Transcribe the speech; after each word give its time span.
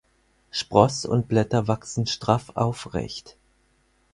Spross 0.49 1.05
und 1.05 1.27
Blätter 1.27 1.67
wachsen 1.67 2.07
straff 2.07 2.53
aufrecht. 2.55 3.37